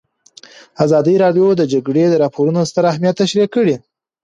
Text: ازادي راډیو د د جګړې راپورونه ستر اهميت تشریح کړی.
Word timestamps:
ازادي 0.85 1.15
راډیو 1.23 1.47
د 1.55 1.57
د 1.59 1.63
جګړې 1.73 2.03
راپورونه 2.23 2.59
ستر 2.69 2.83
اهميت 2.91 3.15
تشریح 3.21 3.47
کړی. 3.55 3.75